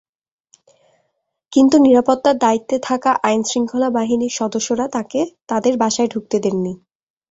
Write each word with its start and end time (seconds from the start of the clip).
কিন্তু 1.53 1.75
নিরাপত্তার 1.79 2.35
দায়িত্বে 2.37 2.77
থাকা 2.83 3.11
আইনশৃঙ্খলা 3.23 3.89
বাহিনীর 3.97 4.33
সদস্যরা 4.39 4.85
তাঁদের 5.49 5.73
বাসায় 5.81 6.09
ঢুকতে 6.13 6.37
দেননি। 6.43 6.73